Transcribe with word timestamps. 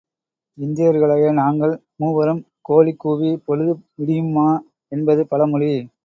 இந்தியர்களாகிய 0.57 1.31
நாங்கள் 1.33 1.73
மூவரும் 1.95 2.39
கோழி 2.61 2.93
கூவி 2.95 3.37
பொழுது 3.45 3.73
விடியுமா? 3.97 4.47
என்பது 4.91 5.27
பழ 5.27 5.47
மொழி. 5.47 5.69